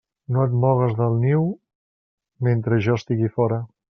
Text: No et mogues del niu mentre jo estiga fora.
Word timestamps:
No 0.35 0.45
et 0.47 0.53
mogues 0.63 0.95
del 1.01 1.17
niu 1.25 1.43
mentre 2.49 2.83
jo 2.87 2.99
estiga 3.03 3.33
fora. 3.39 3.63